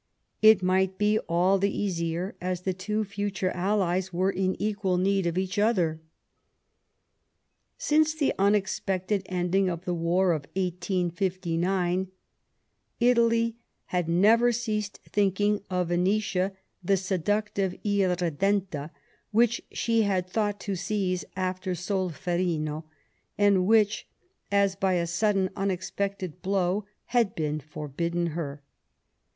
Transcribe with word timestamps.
It 0.41 0.63
might 0.63 0.97
be 0.97 1.19
all 1.29 1.59
the 1.59 1.69
easier 1.69 2.35
Alliance. 2.41 2.61
^.s 2.61 2.63
the 2.65 2.73
two 2.73 3.03
future 3.03 3.51
Allies 3.51 4.11
were 4.11 4.31
in 4.31 4.59
equal 4.59 4.97
need 4.97 5.27
of 5.27 5.37
each 5.37 5.59
other. 5.59 6.01
Since 7.77 8.15
the 8.15 8.33
unexpected 8.39 9.21
ending 9.27 9.69
of 9.69 9.85
the 9.85 9.93
war 9.93 10.31
of 10.31 10.47
1859, 10.55 12.07
Italy 12.99 13.57
had 13.85 14.09
never 14.09 14.51
ceased 14.51 14.99
thinking 15.07 15.61
of 15.69 15.89
Venetia, 15.89 16.53
the 16.83 16.97
seductive 16.97 17.75
Irredenta, 17.83 18.89
which 19.29 19.61
she 19.71 20.01
had 20.01 20.27
thought 20.27 20.59
to 20.61 20.75
seize 20.75 21.25
after 21.35 21.75
Solferino, 21.75 22.85
and 23.37 23.67
which 23.67 24.07
as 24.51 24.75
by 24.75 24.93
a 24.93 25.05
sudden, 25.05 25.51
un 25.55 25.69
expected 25.69 26.41
blow, 26.41 26.85
had 27.05 27.35
been 27.35 27.59
forbidden 27.59 28.25
her. 28.33 28.63